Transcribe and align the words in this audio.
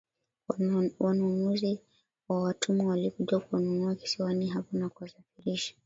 Wanunuzi 0.99 1.79
wa 2.29 2.41
watumwa 2.43 2.87
walikuja 2.89 3.39
kuwanunua 3.39 3.95
kisiwani 3.95 4.47
hapo 4.47 4.77
na 4.77 4.89
kuwasafirisha 4.89 5.73